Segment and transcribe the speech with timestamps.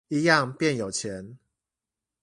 [0.07, 1.37] 一樣變有錢